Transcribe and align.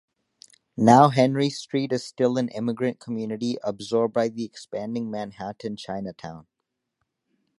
Now 0.77 1.09
Henry 1.09 1.51
Street 1.51 1.91
is 1.93 2.03
still 2.03 2.39
an 2.39 2.49
immigrant 2.49 2.99
community, 2.99 3.57
absorbed 3.63 4.15
by 4.15 4.29
the 4.29 4.43
expanding 4.45 5.11
Manhattan 5.11 5.75
Chinatown. 5.75 6.47